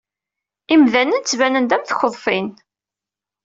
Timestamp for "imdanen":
0.73-1.19